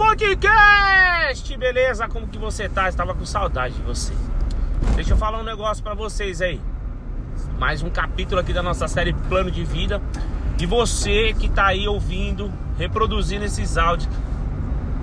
[0.00, 1.54] Podcast!
[1.58, 2.08] Beleza?
[2.08, 2.88] Como que você tá?
[2.88, 4.14] Estava com saudade de você.
[4.94, 6.58] Deixa eu falar um negócio para vocês aí.
[7.58, 10.00] Mais um capítulo aqui da nossa série Plano de Vida.
[10.58, 14.08] E você que tá aí ouvindo, reproduzindo esses áudios.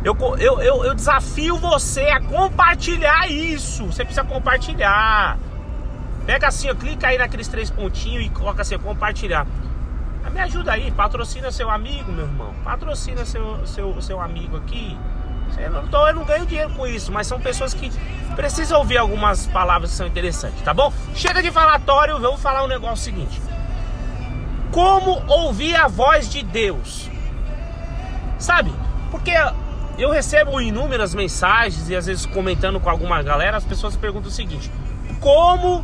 [0.03, 3.85] Eu, eu, eu, eu desafio você a compartilhar isso.
[3.85, 5.37] Você precisa compartilhar.
[6.25, 9.45] Pega assim, ó, clica aí naqueles três pontinhos e coloca assim, compartilhar.
[10.29, 12.53] Me ajuda aí, patrocina seu amigo, meu irmão.
[12.63, 14.97] Patrocina seu, seu, seu amigo aqui.
[15.57, 17.91] Eu não, tô, eu não ganho dinheiro com isso, mas são pessoas que
[18.35, 20.91] precisam ouvir algumas palavras que são interessantes, tá bom?
[21.15, 23.41] Chega de falatório, vou falar um negócio seguinte.
[24.71, 27.09] Como ouvir a voz de Deus?
[28.37, 28.71] Sabe?
[29.09, 29.31] Porque
[29.97, 34.33] eu recebo inúmeras mensagens e às vezes comentando com alguma galera, as pessoas perguntam o
[34.33, 34.71] seguinte:
[35.19, 35.83] Como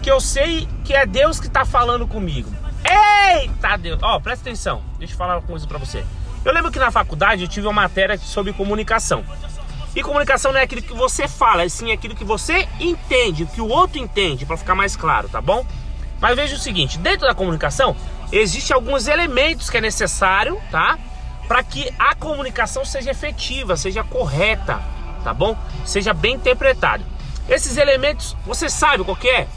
[0.00, 2.59] que eu sei que é Deus que está falando comigo?
[2.84, 3.98] Eita Deus!
[4.02, 6.04] Ó, oh, presta atenção, deixa eu falar uma coisa pra você.
[6.44, 9.24] Eu lembro que na faculdade eu tive uma matéria sobre comunicação.
[9.94, 13.60] E comunicação não é aquilo que você fala, é sim aquilo que você entende, que
[13.60, 15.66] o outro entende, para ficar mais claro, tá bom?
[16.20, 17.96] Mas veja o seguinte, dentro da comunicação,
[18.30, 20.98] existem alguns elementos que é necessário, tá?
[21.48, 24.80] Para que a comunicação seja efetiva, seja correta,
[25.24, 25.56] tá bom?
[25.84, 27.02] Seja bem interpretada.
[27.48, 29.48] Esses elementos, você sabe qual que é?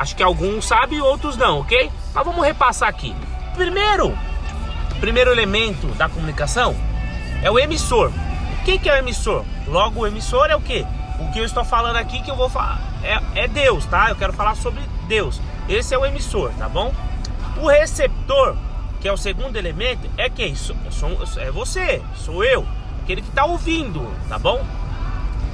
[0.00, 1.92] Acho que alguns sabem e outros não, ok?
[2.14, 3.14] Mas vamos repassar aqui.
[3.54, 4.16] Primeiro,
[4.98, 6.74] primeiro elemento da comunicação
[7.42, 8.10] é o emissor.
[8.64, 9.44] Quem que é o emissor?
[9.66, 10.86] Logo, o emissor é o que?
[11.18, 14.08] O que eu estou falando aqui que eu vou falar é, é Deus, tá?
[14.08, 15.38] Eu quero falar sobre Deus.
[15.68, 16.94] Esse é o emissor, tá bom?
[17.58, 18.56] O receptor,
[19.02, 20.54] que é o segundo elemento, é quem?
[21.36, 22.66] É você, sou eu,
[23.02, 24.64] aquele que está ouvindo, tá bom?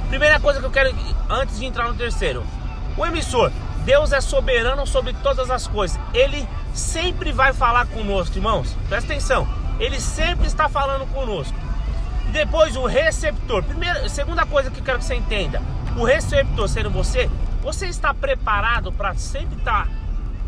[0.08, 0.94] Primeira coisa que eu quero,
[1.28, 2.46] antes de entrar no terceiro,
[2.96, 3.50] o emissor.
[3.86, 5.96] Deus é soberano sobre todas as coisas.
[6.12, 8.76] Ele sempre vai falar conosco, irmãos.
[8.88, 9.46] Presta atenção.
[9.78, 11.56] Ele sempre está falando conosco.
[12.32, 13.62] Depois o receptor.
[13.62, 15.62] Primeira, segunda coisa que eu quero que você entenda.
[15.96, 17.30] O receptor sendo você,
[17.62, 19.88] você está preparado para sempre estar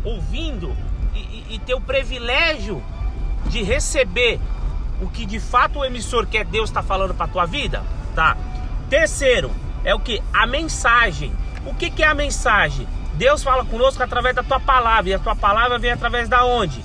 [0.03, 0.75] ouvindo
[1.15, 2.83] e, e, e ter o privilégio
[3.45, 4.37] de receber
[5.01, 7.81] o que de fato o emissor que é Deus está falando para tua vida,
[8.13, 8.35] tá?
[8.89, 9.49] Terceiro
[9.85, 11.31] é o que a mensagem.
[11.65, 12.85] O que, que é a mensagem?
[13.19, 15.09] Deus fala conosco através da tua palavra.
[15.09, 16.81] E a tua palavra vem através da onde?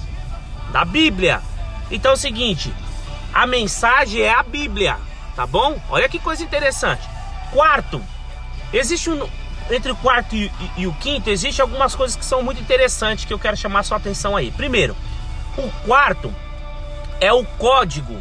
[0.72, 1.40] Da Bíblia.
[1.92, 2.74] Então é o seguinte:
[3.32, 4.96] a mensagem é a Bíblia,
[5.36, 5.80] tá bom?
[5.88, 7.08] Olha que coisa interessante.
[7.52, 8.02] Quarto,
[8.72, 9.28] existe um.
[9.70, 13.24] Entre o quarto e, e, e o quinto, existe algumas coisas que são muito interessantes
[13.24, 14.50] que eu quero chamar sua atenção aí.
[14.50, 14.96] Primeiro,
[15.56, 16.34] o quarto
[17.20, 18.20] é o código.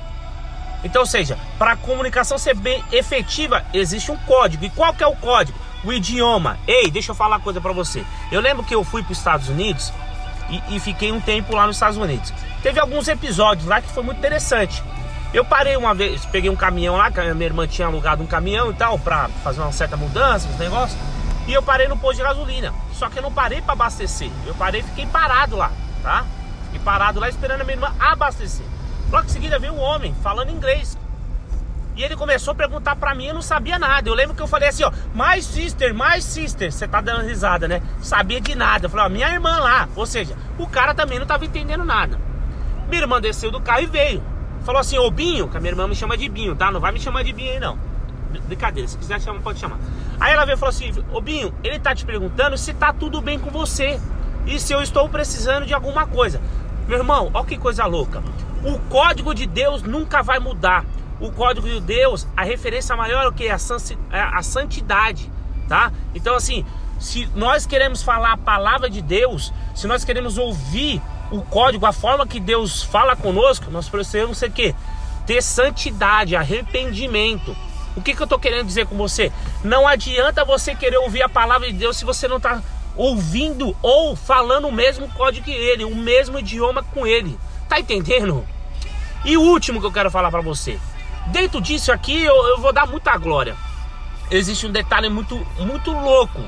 [0.83, 4.63] Então, ou seja, para a comunicação ser bem efetiva, existe um código.
[4.63, 5.62] E qual que é o código?
[5.83, 6.57] O idioma.
[6.67, 8.03] Ei, deixa eu falar uma coisa para você.
[8.31, 9.91] Eu lembro que eu fui para os Estados Unidos
[10.49, 12.33] e, e, fiquei um tempo lá nos Estados Unidos.
[12.61, 14.83] Teve alguns episódios lá que foi muito interessante.
[15.33, 18.27] Eu parei uma vez, peguei um caminhão lá, que a minha irmã tinha alugado um
[18.27, 20.99] caminhão e tal, para fazer uma certa mudança, os negócios.
[21.47, 22.73] E eu parei no posto de gasolina.
[22.93, 24.29] Só que eu não parei para abastecer.
[24.45, 25.71] Eu parei e fiquei parado lá,
[26.01, 26.23] tá?
[26.65, 28.65] Fiquei parado lá esperando a minha irmã abastecer.
[29.11, 30.97] Logo em seguida veio um homem falando inglês
[31.95, 34.09] e ele começou a perguntar pra mim, eu não sabia nada.
[34.09, 36.71] Eu lembro que eu falei assim, ó, mais sister, mais sister.
[36.71, 37.81] Você tá dando risada, né?
[38.01, 38.87] Sabia de nada.
[38.87, 39.87] Eu falei, ó, minha irmã lá.
[39.95, 42.19] Ou seja, o cara também não tava entendendo nada.
[42.89, 44.23] Minha irmã desceu do carro e veio.
[44.63, 46.71] Falou assim, ô Binho, que a minha irmã me chama de Binho, tá?
[46.71, 47.77] Não vai me chamar de Binho aí, não.
[48.47, 49.77] Brincadeira, se quiser chamar, pode chamar.
[50.19, 53.21] Aí ela veio e falou assim, ô Binho, ele tá te perguntando se tá tudo
[53.21, 53.99] bem com você.
[54.47, 56.41] E se eu estou precisando de alguma coisa.
[56.87, 58.23] Meu irmão, ó que coisa louca.
[58.63, 60.85] O código de Deus nunca vai mudar
[61.23, 63.47] o código de Deus, a referência maior é o que?
[63.47, 63.57] A,
[64.11, 65.31] é a santidade,
[65.69, 65.89] tá?
[66.13, 66.65] Então, assim,
[66.99, 71.01] se nós queremos falar a palavra de Deus, se nós queremos ouvir
[71.31, 74.75] o código, a forma que Deus fala conosco, nós precisamos ser que?
[75.25, 77.55] Ter santidade, arrependimento.
[77.95, 79.31] O que, que eu estou querendo dizer com você?
[79.63, 82.61] Não adianta você querer ouvir a palavra de Deus se você não está
[82.97, 87.39] ouvindo ou falando o mesmo código que ele, o mesmo idioma com ele.
[87.69, 88.45] Tá entendendo?
[89.23, 90.77] E o último que eu quero falar para você.
[91.27, 93.55] Dentro disso aqui eu, eu vou dar muita glória.
[94.29, 96.39] Existe um detalhe muito, muito louco.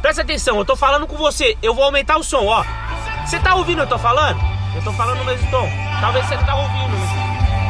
[0.00, 2.64] Presta atenção, eu tô falando com você, eu vou aumentar o som, ó.
[3.26, 4.40] Você tá ouvindo eu tô falando?
[4.74, 5.68] Eu tô falando no mesmo tom.
[6.00, 6.96] Talvez você não tá ouvindo.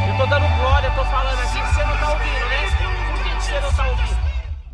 [0.09, 3.11] Eu tô dando glória, eu tô falando aqui que você não tá ouvindo, né?
[3.11, 4.21] Por que você não tá ouvindo?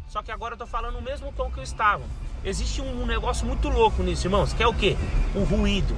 [0.09, 2.03] Só que agora eu tô falando no mesmo tom que eu estava.
[2.45, 4.97] Existe um negócio muito louco nisso, irmãos, que é o que?
[5.35, 5.97] O ruído.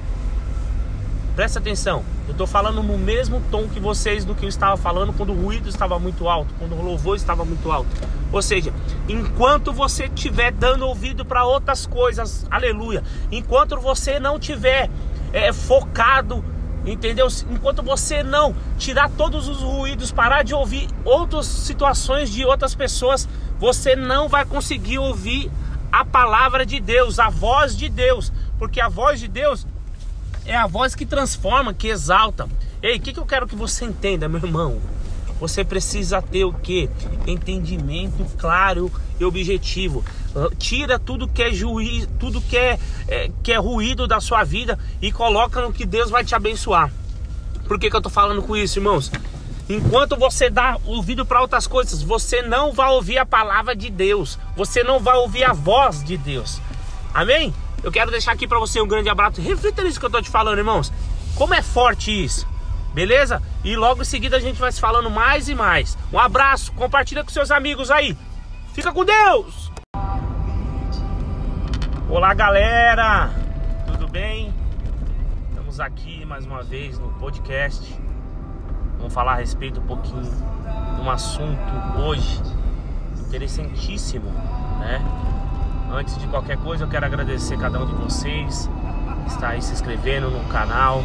[1.39, 5.13] Presta atenção, eu estou falando no mesmo tom que vocês do que eu estava falando
[5.13, 7.87] quando o ruído estava muito alto, quando o louvor estava muito alto.
[8.29, 8.73] Ou seja,
[9.07, 13.01] enquanto você estiver dando ouvido para outras coisas, aleluia,
[13.31, 14.89] enquanto você não tiver
[15.31, 16.43] é, focado
[16.85, 17.27] Entendeu?
[17.49, 23.29] Enquanto você não tirar todos os ruídos, parar de ouvir outras situações de outras pessoas,
[23.57, 25.49] você não vai conseguir ouvir
[25.89, 29.65] a palavra de Deus, a voz de Deus, porque a voz de Deus
[30.49, 32.49] é a voz que transforma, que exalta.
[32.81, 34.81] Ei, o que, que eu quero que você entenda, meu irmão?
[35.39, 36.89] Você precisa ter o que?
[37.27, 40.03] Entendimento claro e objetivo.
[40.57, 44.77] Tira tudo que é juiz, tudo que é, é, que é ruído da sua vida
[44.99, 46.91] e coloca no que Deus vai te abençoar.
[47.67, 49.11] Por que, que eu tô falando com isso, irmãos?
[49.69, 54.39] Enquanto você dá ouvido para outras coisas, você não vai ouvir a palavra de Deus.
[54.57, 56.59] Você não vai ouvir a voz de Deus.
[57.13, 57.53] Amém?
[57.81, 59.41] Eu quero deixar aqui para você um grande abraço.
[59.41, 60.91] Reflita nisso que eu tô te falando, irmãos.
[61.35, 62.47] Como é forte isso.
[62.93, 63.41] Beleza?
[63.63, 65.97] E logo em seguida a gente vai se falando mais e mais.
[66.11, 68.17] Um abraço, compartilha com seus amigos aí.
[68.73, 69.71] Fica com Deus!
[72.09, 73.29] Olá galera,
[73.85, 74.51] tudo bem?
[75.49, 77.95] Estamos aqui mais uma vez no podcast.
[78.97, 82.41] Vamos falar a respeito um pouquinho de um assunto hoje
[83.27, 84.29] interessantíssimo,
[84.79, 84.99] né?
[85.91, 88.69] Antes de qualquer coisa, eu quero agradecer cada um de vocês
[89.23, 91.03] que está aí se inscrevendo no canal,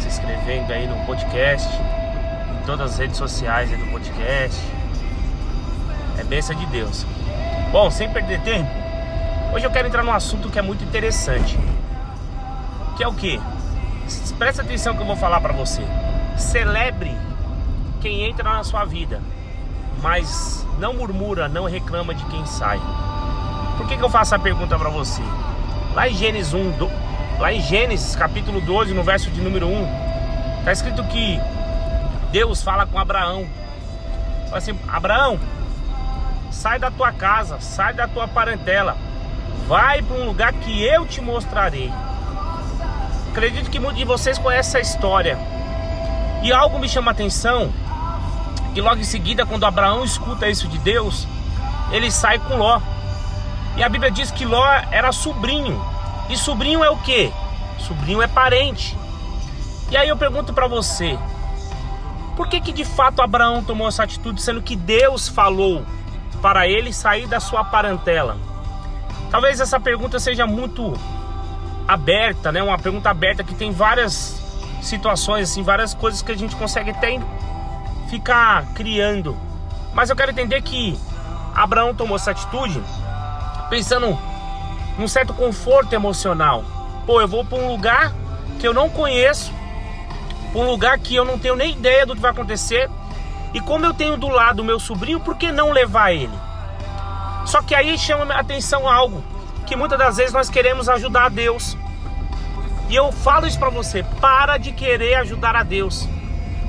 [0.00, 4.58] se inscrevendo aí no podcast, em todas as redes sociais do podcast.
[6.18, 7.04] É bênção de Deus.
[7.70, 8.70] Bom, sem perder tempo,
[9.52, 11.58] hoje eu quero entrar num assunto que é muito interessante.
[12.96, 13.38] Que é o que?
[14.38, 15.82] Presta atenção que eu vou falar para você.
[16.38, 17.14] Celebre
[18.00, 19.20] quem entra na sua vida,
[20.00, 22.80] mas não murmura, não reclama de quem sai.
[23.88, 25.22] Que, que eu faço a pergunta para você?
[25.94, 26.90] Lá em Gênesis 1, do,
[27.38, 31.40] Lá em Gênesis capítulo 12, no verso de número 1, está escrito que
[32.32, 33.46] Deus fala com Abraão.
[34.46, 35.38] Fala assim: Abraão,
[36.50, 38.96] sai da tua casa, sai da tua parentela,
[39.68, 41.92] vai para um lugar que eu te mostrarei.
[43.30, 45.38] Acredito que muitos de vocês conhecem essa história.
[46.42, 47.72] E algo me chama a atenção,
[48.74, 51.26] que logo em seguida, quando Abraão escuta isso de Deus,
[51.92, 52.80] ele sai com Ló.
[53.78, 55.80] E a Bíblia diz que Ló era sobrinho
[56.28, 57.32] e sobrinho é o que?
[57.78, 58.98] Sobrinho é parente.
[59.88, 61.16] E aí eu pergunto para você,
[62.36, 65.86] por que que de fato Abraão tomou essa atitude sendo que Deus falou
[66.42, 68.36] para ele sair da sua parentela?
[69.30, 70.92] Talvez essa pergunta seja muito
[71.86, 72.60] aberta, né?
[72.60, 74.42] Uma pergunta aberta que tem várias
[74.82, 77.20] situações, assim, várias coisas que a gente consegue até
[78.10, 79.36] ficar criando.
[79.94, 80.98] Mas eu quero entender que
[81.54, 82.82] Abraão tomou essa atitude
[83.68, 84.18] pensando
[84.98, 86.64] um certo conforto emocional.
[87.06, 88.12] Pô, eu vou para um lugar
[88.58, 89.52] que eu não conheço,
[90.54, 92.90] um lugar que eu não tenho nem ideia do que vai acontecer.
[93.54, 96.36] E como eu tenho do lado o meu sobrinho, por que não levar ele?
[97.46, 99.22] Só que aí chama a atenção algo
[99.66, 101.76] que muitas das vezes nós queremos ajudar a Deus.
[102.88, 106.08] E eu falo isso para você, para de querer ajudar a Deus.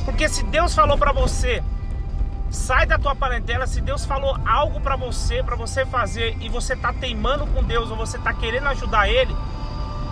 [0.04, 1.64] Porque se Deus falou para você,
[2.50, 3.68] Sai da tua parentela.
[3.68, 7.92] Se Deus falou algo para você, para você fazer, e você tá teimando com Deus
[7.92, 9.36] ou você tá querendo ajudar Ele,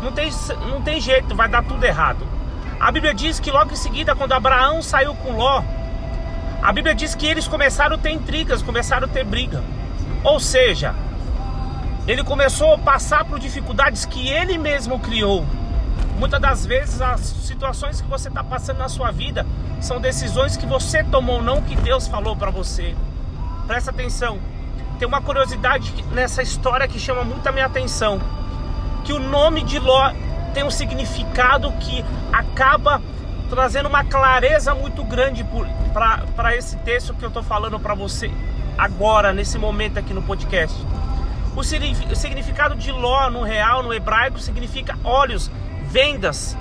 [0.01, 0.29] não tem,
[0.69, 2.25] não tem jeito, vai dar tudo errado.
[2.79, 5.63] A Bíblia diz que logo em seguida, quando Abraão saiu com Ló,
[6.61, 9.63] a Bíblia diz que eles começaram a ter intrigas, começaram a ter briga.
[10.23, 10.93] Ou seja,
[12.07, 15.45] ele começou a passar por dificuldades que ele mesmo criou.
[16.17, 19.45] Muitas das vezes as situações que você está passando na sua vida
[19.79, 22.95] são decisões que você tomou, não que Deus falou para você.
[23.67, 24.39] Presta atenção.
[24.97, 28.19] Tem uma curiosidade nessa história que chama muito a minha atenção.
[29.05, 30.11] Que o nome de Ló
[30.55, 32.99] tem um significado que acaba
[33.47, 35.45] trazendo uma clareza muito grande
[36.35, 38.31] para esse texto que eu estou falando para você
[38.75, 40.75] agora, nesse momento aqui no podcast.
[41.55, 45.51] O significado de Ló no real, no hebraico, significa olhos,
[45.89, 46.57] vendas,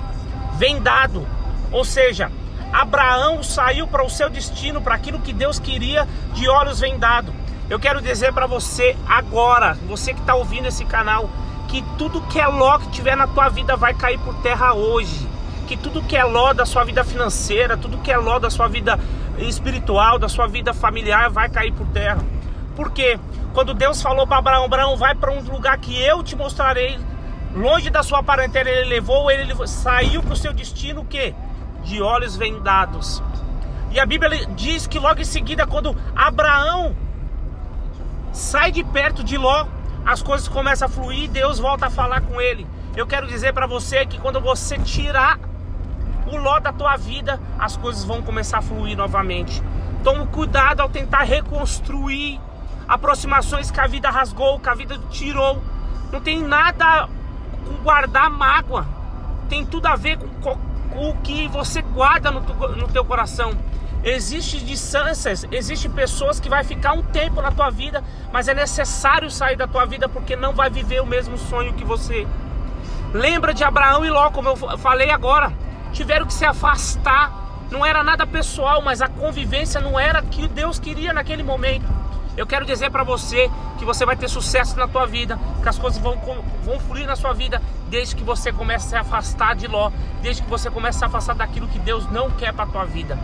[0.57, 1.27] vendado.
[1.71, 2.31] Ou seja,
[2.71, 7.33] Abraão saiu para o seu destino, para aquilo que Deus queria, de olhos vendados.
[7.69, 11.29] Eu quero dizer para você agora, você que está ouvindo esse canal,
[11.67, 15.27] que tudo que é Ló que tiver na tua vida vai cair por terra hoje.
[15.67, 18.69] Que tudo que é Ló da sua vida financeira, tudo que é Ló da sua
[18.69, 18.97] vida
[19.37, 22.19] espiritual, da sua vida familiar, vai cair por terra.
[22.75, 23.19] Porque
[23.53, 26.97] quando Deus falou para Abraão, Abraão, vai para um lugar que eu te mostrarei,
[27.57, 31.33] longe da sua parentela, ele levou, ele saiu para o seu destino, o quê?
[31.87, 33.23] de olhos vendados.
[33.91, 36.95] E a Bíblia diz que logo em seguida, quando Abraão
[38.31, 39.65] sai de perto de Ló,
[40.05, 42.67] as coisas começam a fluir e Deus volta a falar com ele.
[42.95, 45.39] Eu quero dizer para você que quando você tirar
[46.31, 49.63] o Ló da tua vida, as coisas vão começar a fluir novamente.
[50.03, 52.39] Tome cuidado ao tentar reconstruir
[52.87, 55.61] aproximações que a vida rasgou, que a vida tirou.
[56.11, 57.09] Não tem nada
[57.67, 58.87] com guardar mágoa.
[59.49, 60.57] Tem tudo a ver com
[60.95, 63.51] o que você guarda no, no teu coração.
[64.03, 69.29] Existem distâncias, existem pessoas que vai ficar um tempo na tua vida, mas é necessário
[69.29, 72.27] sair da tua vida porque não vai viver o mesmo sonho que você.
[73.13, 75.51] Lembra de Abraão e Ló, como eu falei agora,
[75.91, 77.45] tiveram que se afastar.
[77.71, 81.96] Não era nada pessoal, mas a convivência não era o que Deus queria naquele momento.
[82.37, 85.79] Eu quero dizer para você que você vai ter sucesso na tua vida, que as
[85.79, 86.15] coisas vão,
[86.63, 89.91] vão fluir na sua vida desde que você comece a se afastar de Ló,
[90.21, 93.17] desde que você comece a se afastar daquilo que Deus não quer para tua vida.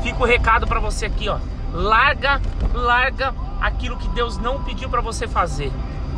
[0.00, 1.38] Fica o recado para você aqui, ó.
[1.72, 2.40] Larga,
[2.72, 5.72] larga aquilo que Deus não pediu para você fazer.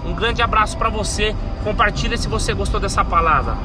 [0.04, 1.34] Um grande abraço para você.
[1.64, 3.56] Compartilha se você gostou dessa palavra.